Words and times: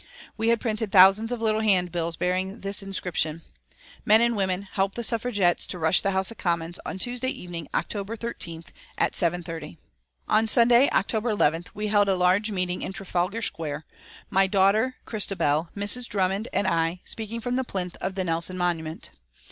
We 0.35 0.47
had 0.47 0.59
printed 0.59 0.91
thousands 0.91 1.31
of 1.31 1.43
little 1.43 1.61
handbills 1.61 2.17
bearing 2.17 2.61
this 2.61 2.81
inscription: 2.81 3.43
"Men 4.03 4.19
and 4.19 4.35
Women, 4.35 4.63
Help 4.63 4.95
the 4.95 5.03
Suffragettes 5.03 5.67
to 5.67 5.77
Rush 5.77 6.01
the 6.01 6.09
House 6.09 6.31
of 6.31 6.39
Commons, 6.39 6.79
on 6.87 6.97
Tuesday 6.97 7.27
Evening, 7.27 7.67
October 7.71 8.17
13th, 8.17 8.69
at 8.97 9.11
7:30." 9.13 9.77
On 10.27 10.47
Sunday, 10.47 10.89
October 10.89 11.31
11th, 11.31 11.67
we 11.75 11.85
held 11.85 12.09
a 12.09 12.15
large 12.15 12.49
meeting 12.49 12.81
in 12.81 12.93
Trafalgar 12.93 13.43
Square, 13.43 13.85
my 14.31 14.47
daughter 14.47 14.95
Christabel, 15.05 15.69
Mrs. 15.77 16.07
Drummond 16.07 16.47
and 16.51 16.65
I 16.67 17.01
speaking 17.05 17.39
from 17.39 17.55
the 17.55 17.63
plinth 17.63 17.95
of 17.97 18.15
the 18.15 18.23
Nelson 18.23 18.57
monument. 18.57 19.11